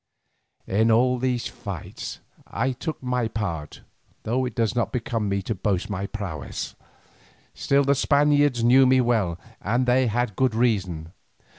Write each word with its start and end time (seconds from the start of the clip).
In 0.65 0.89
all 0.89 1.19
these 1.19 1.45
fights 1.45 2.21
I 2.47 2.71
took 2.71 3.03
my 3.03 3.27
part, 3.27 3.81
though 4.23 4.45
it 4.45 4.55
does 4.55 4.75
not 4.75 4.91
become 4.91 5.29
me 5.29 5.43
to 5.43 5.53
boast 5.53 5.91
my 5.91 6.07
prowess. 6.07 6.75
Still 7.53 7.83
the 7.83 7.93
Spaniards 7.93 8.63
knew 8.63 8.87
me 8.87 8.99
well 8.99 9.39
and 9.61 9.85
they 9.85 10.07
had 10.07 10.35
good 10.35 10.55
reason. 10.55 11.13